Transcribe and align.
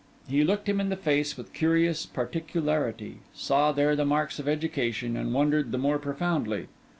He 0.27 0.43
looked 0.43 0.67
him 0.67 0.81
in 0.81 0.89
the 0.89 0.95
face 0.95 1.37
with 1.37 1.53
curious 1.53 2.07
particularity; 2.07 3.19
saw 3.35 3.71
there 3.71 3.95
the 3.95 4.03
marks 4.03 4.39
of 4.39 4.47
education; 4.47 5.15
and 5.15 5.31
wondered 5.31 5.71
the 5.71 5.77
more 5.77 5.99
profoundly. 5.99 6.69